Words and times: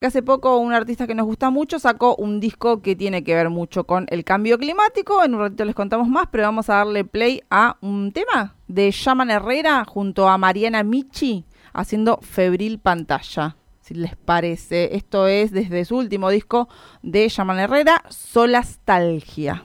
que 0.00 0.06
hace 0.06 0.22
poco 0.22 0.56
un 0.56 0.72
artista 0.72 1.06
que 1.06 1.14
nos 1.14 1.26
gusta 1.26 1.50
mucho 1.50 1.78
sacó 1.78 2.16
un 2.16 2.40
disco 2.40 2.80
que 2.80 2.96
tiene 2.96 3.22
que 3.22 3.34
ver 3.34 3.50
mucho 3.50 3.84
con 3.84 4.06
el 4.08 4.24
cambio 4.24 4.56
climático. 4.56 5.22
En 5.22 5.34
un 5.34 5.40
ratito 5.40 5.66
les 5.66 5.74
contamos 5.74 6.08
más, 6.08 6.26
pero 6.30 6.44
vamos 6.44 6.70
a 6.70 6.76
darle 6.76 7.04
play 7.04 7.42
a 7.50 7.76
un 7.82 8.10
tema 8.10 8.56
de 8.66 8.90
Shaman 8.90 9.30
Herrera 9.30 9.84
junto 9.84 10.26
a 10.26 10.38
Mariana 10.38 10.82
Michi 10.84 11.44
haciendo 11.74 12.18
Febril 12.22 12.78
Pantalla. 12.78 13.56
Si 13.82 13.92
les 13.92 14.16
parece, 14.16 14.96
esto 14.96 15.26
es 15.26 15.50
desde 15.50 15.84
su 15.84 15.98
último 15.98 16.30
disco 16.30 16.70
de 17.02 17.28
Shaman 17.28 17.58
Herrera, 17.58 18.02
Solastalgia. 18.08 19.64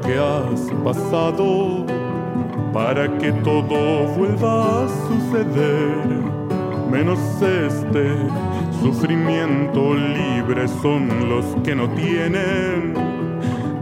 Que 0.00 0.18
has 0.18 0.70
pasado 0.84 1.84
para 2.72 3.08
que 3.18 3.32
todo 3.32 4.06
vuelva 4.16 4.84
a 4.84 4.88
suceder. 5.08 6.38
Menos 6.90 7.18
este 7.42 8.16
sufrimiento 8.80 9.94
libre 9.94 10.66
son 10.80 11.28
los 11.28 11.44
que 11.62 11.74
no 11.74 11.88
tienen 11.90 12.94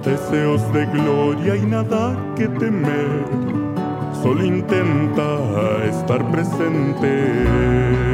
deseos 0.05 0.61
de 0.73 0.87
gloria 0.87 1.57
y 1.57 1.67
nada 1.67 2.17
que 2.37 2.49
temer. 2.49 3.25
Solo 4.23 4.45
intenta 4.45 5.85
estar 5.85 6.31
presente. 6.31 8.06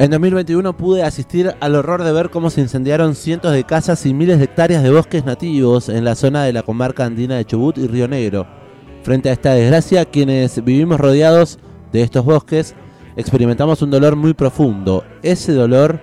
En 0.00 0.10
2021 0.10 0.78
pude 0.78 1.02
asistir 1.02 1.54
al 1.60 1.74
horror 1.74 2.02
de 2.02 2.10
ver 2.10 2.30
cómo 2.30 2.48
se 2.48 2.62
incendiaron 2.62 3.14
cientos 3.14 3.52
de 3.52 3.64
casas 3.64 4.06
y 4.06 4.14
miles 4.14 4.38
de 4.38 4.44
hectáreas 4.44 4.82
de 4.82 4.90
bosques 4.90 5.26
nativos 5.26 5.90
en 5.90 6.04
la 6.04 6.14
zona 6.14 6.42
de 6.42 6.54
la 6.54 6.62
comarca 6.62 7.04
andina 7.04 7.36
de 7.36 7.44
Chubut 7.44 7.76
y 7.76 7.86
Río 7.86 8.08
Negro. 8.08 8.46
Frente 9.02 9.28
a 9.28 9.34
esta 9.34 9.52
desgracia, 9.52 10.06
quienes 10.06 10.64
vivimos 10.64 10.98
rodeados 10.98 11.58
de 11.92 12.00
estos 12.00 12.24
bosques, 12.24 12.74
experimentamos 13.14 13.82
un 13.82 13.90
dolor 13.90 14.16
muy 14.16 14.32
profundo. 14.32 15.04
Ese 15.22 15.52
dolor 15.52 16.00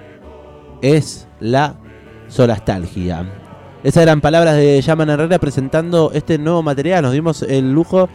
es 0.83 1.27
la 1.39 1.79
solastalgia. 2.27 3.25
Esas 3.83 4.03
eran 4.03 4.21
palabras 4.21 4.57
de 4.57 4.79
Yaman 4.79 5.09
Herrera 5.09 5.39
presentando 5.39 6.11
este 6.13 6.37
nuevo 6.37 6.61
material. 6.61 7.01
Nos 7.01 7.13
dimos 7.13 7.41
el 7.41 7.73
lujo 7.73 8.09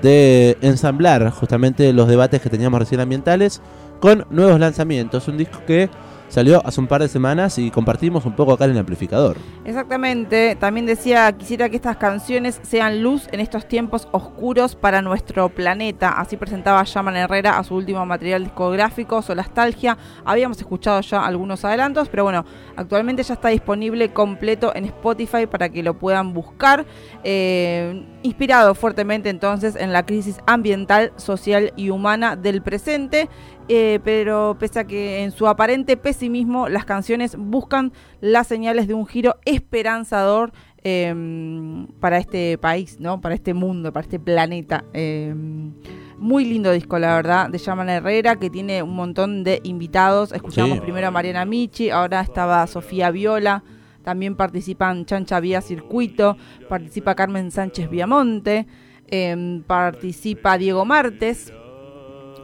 de 0.00 0.58
ensamblar 0.60 1.28
justamente 1.30 1.92
los 1.92 2.06
debates 2.06 2.40
que 2.40 2.50
teníamos 2.50 2.78
recién 2.78 3.00
ambientales 3.00 3.60
con 4.04 4.26
nuevos 4.28 4.60
lanzamientos. 4.60 5.26
Un 5.28 5.38
disco 5.38 5.60
que 5.66 5.88
salió 6.28 6.60
hace 6.66 6.78
un 6.78 6.86
par 6.86 7.00
de 7.00 7.08
semanas 7.08 7.58
y 7.58 7.70
compartimos 7.70 8.26
un 8.26 8.34
poco 8.36 8.52
acá 8.52 8.66
en 8.66 8.72
el 8.72 8.78
amplificador. 8.78 9.38
Exactamente, 9.64 10.56
también 10.56 10.84
decía, 10.84 11.32
quisiera 11.32 11.70
que 11.70 11.76
estas 11.76 11.96
canciones 11.96 12.60
sean 12.62 13.02
luz 13.02 13.28
en 13.32 13.40
estos 13.40 13.66
tiempos 13.66 14.08
oscuros 14.12 14.74
para 14.74 15.00
nuestro 15.00 15.48
planeta. 15.48 16.10
Así 16.10 16.36
presentaba 16.36 16.84
Yaman 16.84 17.16
Herrera 17.16 17.56
a 17.56 17.64
su 17.64 17.76
último 17.76 18.04
material 18.04 18.44
discográfico, 18.44 19.22
Solastalgia. 19.22 19.96
Habíamos 20.26 20.58
escuchado 20.58 21.00
ya 21.00 21.24
algunos 21.24 21.64
adelantos, 21.64 22.10
pero 22.10 22.24
bueno, 22.24 22.44
actualmente 22.76 23.22
ya 23.22 23.32
está 23.32 23.48
disponible 23.48 24.12
completo 24.12 24.72
en 24.74 24.84
Spotify 24.84 25.46
para 25.46 25.70
que 25.70 25.82
lo 25.82 25.94
puedan 25.94 26.34
buscar. 26.34 26.84
Eh, 27.22 28.06
inspirado 28.22 28.74
fuertemente 28.74 29.28
entonces 29.28 29.76
en 29.76 29.92
la 29.92 30.04
crisis 30.04 30.38
ambiental, 30.46 31.12
social 31.16 31.72
y 31.76 31.90
humana 31.90 32.36
del 32.36 32.62
presente. 32.62 33.28
Eh, 33.68 33.98
pero 34.04 34.56
pese 34.60 34.80
a 34.80 34.84
que 34.84 35.22
en 35.24 35.30
su 35.30 35.48
aparente 35.48 35.96
pesimismo 35.96 36.68
las 36.68 36.84
canciones 36.84 37.34
buscan 37.38 37.92
las 38.20 38.46
señales 38.46 38.86
de 38.88 38.92
un 38.94 39.06
giro 39.06 39.36
esperanzador 39.46 40.52
em, 40.82 41.86
para 41.98 42.18
este 42.18 42.58
país, 42.58 43.00
¿no? 43.00 43.22
Para 43.22 43.34
este 43.34 43.54
mundo, 43.54 43.90
para 43.90 44.04
este 44.04 44.18
planeta. 44.20 44.84
Em, 44.92 45.72
muy 46.18 46.44
lindo 46.44 46.70
disco, 46.72 46.98
la 46.98 47.14
verdad, 47.16 47.48
de 47.48 47.56
Yaman 47.58 47.88
Herrera, 47.88 48.36
que 48.36 48.50
tiene 48.50 48.82
un 48.82 48.94
montón 48.94 49.44
de 49.44 49.60
invitados. 49.64 50.32
Escuchamos 50.32 50.76
Sí. 50.76 50.80
primero 50.82 51.08
a 51.08 51.10
Mariana 51.10 51.46
Michi, 51.46 51.88
ahora 51.88 52.20
estaba 52.20 52.66
Sofía 52.66 53.10
Viola. 53.10 53.64
También 54.02 54.36
participan 54.36 55.06
Chancha 55.06 55.40
Vía 55.40 55.62
Circuito, 55.62 56.36
participa 56.68 57.14
Carmen 57.14 57.50
Sánchez 57.50 57.88
Viamonte, 57.88 58.66
em, 59.08 59.62
participa 59.62 60.58
Diego 60.58 60.84
Martes, 60.84 61.50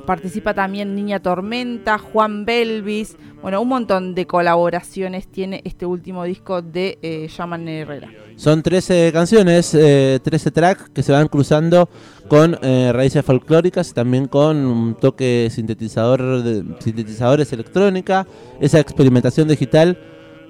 Participa 0.06 0.54
también 0.54 0.94
Niña 0.94 1.20
Tormenta, 1.20 1.98
Juan 1.98 2.44
Belvis. 2.44 3.16
Bueno, 3.42 3.62
un 3.62 3.68
montón 3.68 4.14
de 4.14 4.26
colaboraciones 4.26 5.26
tiene 5.28 5.62
este 5.64 5.86
último 5.86 6.24
disco 6.24 6.60
de 6.62 6.98
eh, 7.02 7.28
Herrera. 7.38 8.10
Son 8.36 8.62
13 8.62 9.10
canciones, 9.12 9.74
eh, 9.74 10.20
13 10.22 10.50
tracks 10.50 10.90
que 10.90 11.02
se 11.02 11.12
van 11.12 11.28
cruzando 11.28 11.88
con 12.28 12.58
eh, 12.62 12.90
raíces 12.92 13.24
folclóricas 13.24 13.92
también 13.94 14.28
con 14.28 14.56
un 14.58 14.94
toque 14.94 15.48
sintetizador 15.50 16.42
de, 16.42 16.64
sintetizadores 16.80 17.52
electrónica, 17.52 18.26
esa 18.60 18.78
experimentación 18.78 19.48
digital 19.48 19.98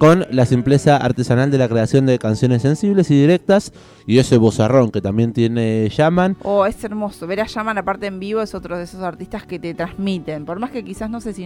con 0.01 0.25
la 0.31 0.47
simpleza 0.47 0.97
artesanal 0.97 1.51
de 1.51 1.59
la 1.59 1.69
creación 1.69 2.07
de 2.07 2.17
canciones 2.17 2.63
sensibles 2.63 3.11
y 3.11 3.21
directas 3.21 3.71
y 4.07 4.17
ese 4.17 4.37
bozarrón 4.37 4.89
que 4.89 4.99
también 4.99 5.31
tiene 5.31 5.87
Yaman. 5.89 6.37
Oh, 6.41 6.65
es 6.65 6.83
hermoso. 6.83 7.27
Ver 7.27 7.41
a 7.41 7.45
Yaman 7.45 7.77
aparte 7.77 8.07
en 8.07 8.19
vivo 8.19 8.41
es 8.41 8.55
otro 8.55 8.79
de 8.79 8.85
esos 8.85 9.03
artistas 9.03 9.45
que 9.45 9.59
te 9.59 9.75
transmiten. 9.75 10.43
Por 10.45 10.57
más 10.57 10.71
que 10.71 10.83
quizás 10.83 11.07
no 11.11 11.21
sé 11.21 11.33
si 11.33 11.45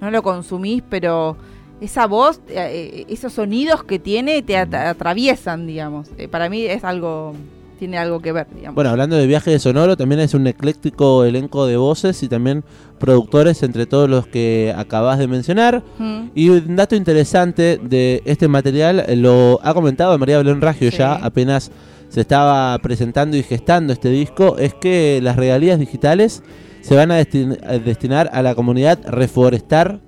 no 0.00 0.12
lo 0.12 0.22
consumís, 0.22 0.80
pero 0.88 1.36
esa 1.80 2.06
voz, 2.06 2.40
eh, 2.50 3.04
esos 3.08 3.32
sonidos 3.32 3.82
que 3.82 3.98
tiene 3.98 4.42
te 4.42 4.56
at- 4.56 4.72
atraviesan, 4.74 5.66
digamos. 5.66 6.08
Eh, 6.18 6.28
para 6.28 6.48
mí 6.48 6.62
es 6.66 6.84
algo, 6.84 7.34
tiene 7.78 7.96
algo 7.98 8.20
que 8.20 8.32
ver, 8.32 8.46
digamos. 8.54 8.74
Bueno, 8.74 8.90
hablando 8.90 9.16
de 9.16 9.26
viaje 9.26 9.50
de 9.50 9.58
sonoro, 9.58 9.96
también 9.96 10.20
es 10.20 10.34
un 10.34 10.46
ecléctico 10.46 11.24
elenco 11.24 11.66
de 11.66 11.76
voces 11.76 12.22
y 12.22 12.28
también 12.28 12.64
productores 12.98 13.62
entre 13.62 13.86
todos 13.86 14.10
los 14.10 14.26
que 14.26 14.74
acabas 14.76 15.18
de 15.18 15.28
mencionar. 15.28 15.82
Mm. 15.98 16.30
Y 16.34 16.48
un 16.50 16.76
dato 16.76 16.96
interesante 16.96 17.78
de 17.82 18.22
este 18.26 18.48
material 18.48 19.04
eh, 19.06 19.16
lo 19.16 19.60
ha 19.62 19.72
comentado 19.72 20.18
María 20.18 20.38
Belén 20.38 20.60
Raggio 20.60 20.90
Sí. 20.90 20.98
ya 20.98 21.14
apenas 21.14 21.70
se 22.08 22.20
estaba 22.22 22.76
presentando 22.78 23.36
y 23.36 23.42
gestando 23.42 23.92
este 23.92 24.08
disco, 24.10 24.56
es 24.58 24.74
que 24.74 25.20
las 25.22 25.36
regalías 25.36 25.78
digitales 25.78 26.42
se 26.80 26.96
van 26.96 27.10
a, 27.10 27.20
destin- 27.20 27.58
a 27.66 27.78
destinar 27.78 28.30
a 28.32 28.42
la 28.42 28.54
comunidad 28.54 28.98
reforestar 29.06 30.00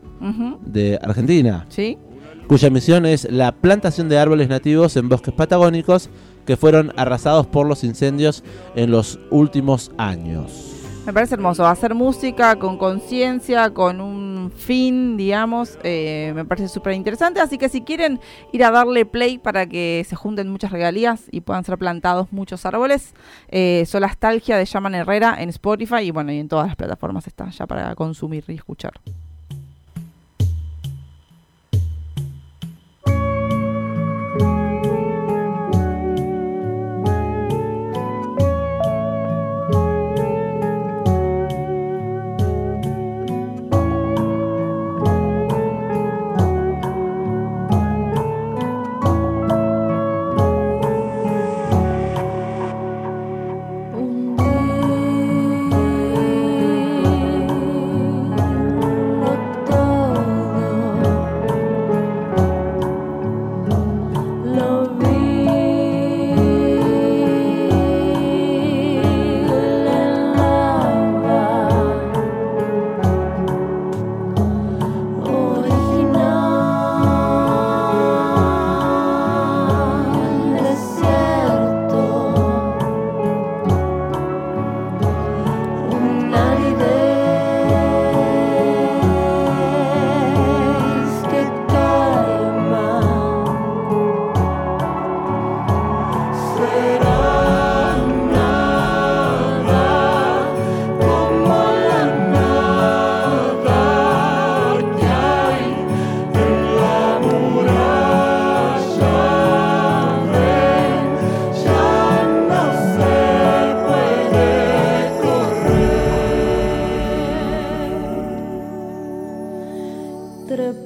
de 0.67 0.99
Argentina, 1.03 1.65
¿Sí? 1.69 1.97
Cuya 2.51 2.69
misión 2.69 3.07
es 3.07 3.31
la 3.31 3.53
plantación 3.53 4.09
de 4.09 4.19
árboles 4.19 4.49
nativos 4.49 4.97
en 4.97 5.09
bosques 5.09 5.33
patagónicos 5.33 6.11
que 6.45 6.57
fueron 6.57 6.93
arrasados 6.97 7.47
por 7.47 7.65
los 7.65 7.85
incendios 7.85 8.43
en 8.75 8.91
los 8.91 9.21
últimos 9.31 9.93
años. 9.99 10.75
Me 11.07 11.13
parece 11.13 11.37
hermoso. 11.37 11.65
Hacer 11.65 11.95
música 11.95 12.57
con 12.57 12.77
conciencia, 12.77 13.71
con 13.71 14.01
un 14.01 14.51
fin, 14.51 15.17
digamos, 15.17 15.79
eh, 15.85 16.33
me 16.35 16.45
parece 16.45 16.67
súper 16.67 16.95
interesante. 16.95 17.39
Así 17.39 17.57
que 17.57 17.69
si 17.69 17.83
quieren 17.83 18.19
ir 18.51 18.65
a 18.65 18.73
darle 18.73 19.07
play 19.07 19.39
para 19.39 19.67
que 19.67 20.05
se 20.09 20.17
junten 20.17 20.49
muchas 20.49 20.73
regalías 20.73 21.27
y 21.31 21.43
puedan 21.43 21.63
ser 21.63 21.79
plantados 21.79 22.33
muchos 22.33 22.67
árboles, 22.67 23.15
eh, 23.47 23.85
Solastalgia 23.87 24.57
de 24.57 24.65
Yaman 24.65 24.97
Herrera 24.97 25.37
en 25.39 25.51
Spotify 25.51 26.01
y 26.01 26.11
bueno, 26.11 26.33
y 26.33 26.41
en 26.41 26.49
todas 26.49 26.67
las 26.67 26.75
plataformas 26.75 27.29
está 27.29 27.49
ya 27.51 27.69
para 27.69 27.95
consumir 27.95 28.43
y 28.49 28.55
escuchar. 28.55 28.95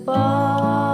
fall. 0.05 0.94